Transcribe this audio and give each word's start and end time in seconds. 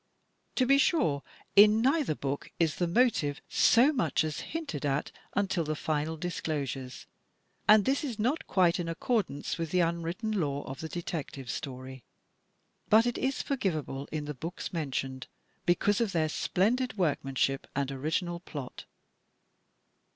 To 0.55 0.65
be 0.65 0.79
sure, 0.79 1.21
in 1.55 1.79
neither 1.79 2.15
book 2.15 2.49
is 2.59 2.77
the 2.77 2.87
motive 2.87 3.39
so 3.47 3.93
much 3.93 4.23
as 4.23 4.39
hinted 4.39 4.83
at 4.83 5.11
until 5.35 5.63
the 5.63 5.75
final 5.75 6.17
disclosures, 6.17 7.05
and 7.69 7.85
this 7.85 8.03
is 8.03 8.17
not 8.17 8.47
quite 8.47 8.79
in 8.79 8.89
accordance 8.89 9.59
with 9.59 9.69
the 9.69 9.81
unwritten 9.81 10.31
law 10.31 10.63
of 10.63 10.79
the 10.81 10.89
Detective 10.89 11.51
Story. 11.51 12.03
But 12.89 13.05
it 13.05 13.19
is 13.19 13.43
forgivable 13.43 14.09
in 14.11 14.25
the 14.25 14.33
books 14.33 14.73
mentioned, 14.73 15.27
because 15.67 16.01
of 16.01 16.13
their 16.13 16.29
splendid 16.29 16.97
workmanship 16.97 17.67
and 17.75 17.91
original 17.91 18.39
plot. 18.39 18.85